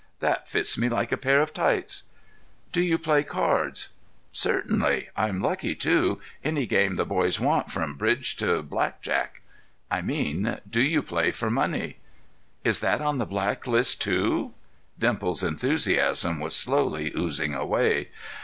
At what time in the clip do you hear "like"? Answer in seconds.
0.89-1.11